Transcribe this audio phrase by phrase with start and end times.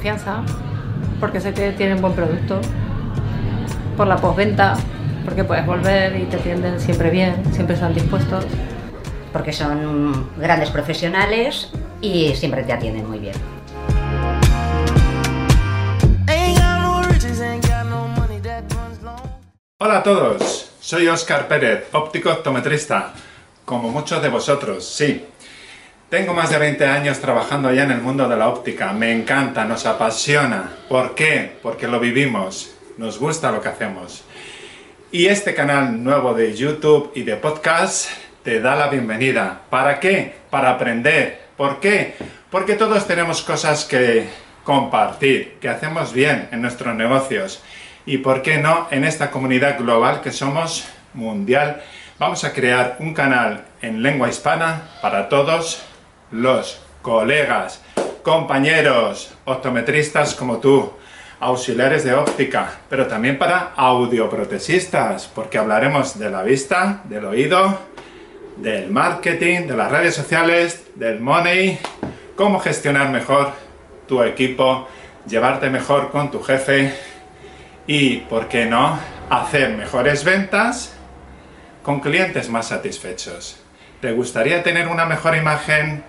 [0.00, 0.42] confianza,
[1.20, 2.58] porque sé que tienen buen producto,
[3.98, 4.74] por la postventa,
[5.26, 8.46] porque puedes volver y te atienden siempre bien, siempre están dispuestos.
[9.30, 13.34] Porque son grandes profesionales y siempre te atienden muy bien.
[19.82, 23.12] Hola a todos, soy Óscar Pérez, óptico optometrista,
[23.66, 25.26] como muchos de vosotros, sí.
[26.10, 29.64] Tengo más de 20 años trabajando ya en el mundo de la óptica, me encanta,
[29.64, 30.72] nos apasiona.
[30.88, 31.52] ¿Por qué?
[31.62, 34.24] Porque lo vivimos, nos gusta lo que hacemos.
[35.12, 38.10] Y este canal nuevo de YouTube y de podcast
[38.42, 39.60] te da la bienvenida.
[39.70, 40.34] ¿Para qué?
[40.50, 41.42] Para aprender.
[41.56, 42.16] ¿Por qué?
[42.50, 44.26] Porque todos tenemos cosas que
[44.64, 47.62] compartir, que hacemos bien en nuestros negocios.
[48.04, 51.84] Y por qué no, en esta comunidad global que somos mundial,
[52.18, 55.84] vamos a crear un canal en lengua hispana para todos
[56.30, 57.82] los colegas,
[58.22, 60.92] compañeros, optometristas como tú,
[61.40, 67.78] auxiliares de óptica, pero también para audioprotesistas, porque hablaremos de la vista, del oído,
[68.58, 71.78] del marketing, de las redes sociales, del money,
[72.36, 73.52] cómo gestionar mejor
[74.06, 74.86] tu equipo,
[75.26, 76.94] llevarte mejor con tu jefe
[77.86, 78.98] y, ¿por qué no?,
[79.30, 80.92] hacer mejores ventas
[81.82, 83.60] con clientes más satisfechos.
[84.00, 86.04] ¿Te gustaría tener una mejor imagen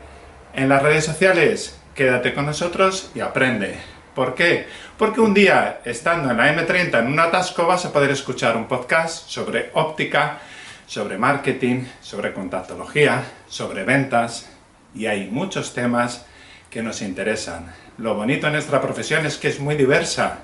[0.53, 1.77] en las redes sociales?
[1.95, 3.77] Quédate con nosotros y aprende.
[4.15, 4.67] ¿Por qué?
[4.97, 8.67] Porque un día, estando en la M30 en un atasco, vas a poder escuchar un
[8.67, 10.39] podcast sobre óptica,
[10.85, 14.49] sobre marketing, sobre contactología, sobre ventas,
[14.93, 16.25] y hay muchos temas
[16.69, 17.73] que nos interesan.
[17.97, 20.39] Lo bonito en nuestra profesión es que es muy diversa.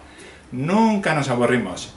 [0.52, 1.94] Nunca nos aburrimos.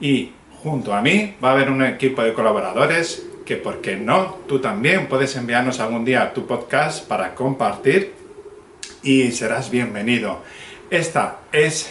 [0.00, 4.38] Y junto a mí va a haber un equipo de colaboradores que, ¿por qué no?
[4.48, 8.14] Tú también puedes enviarnos algún día tu podcast para compartir
[9.02, 10.42] y serás bienvenido.
[10.90, 11.90] Esta es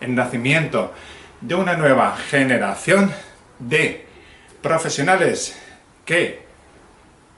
[0.00, 0.92] el nacimiento
[1.40, 3.12] de una nueva generación
[3.58, 4.06] de
[4.62, 5.58] profesionales
[6.04, 6.46] que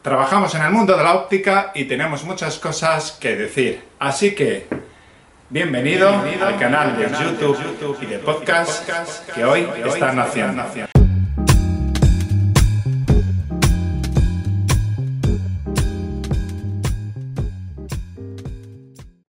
[0.03, 3.83] trabajamos en el mundo de la óptica y tenemos muchas cosas que decir.
[3.99, 4.66] Así que,
[5.49, 8.89] bienvenido, al canal de YouTube y de podcast
[9.34, 10.65] que hoy están naciendo.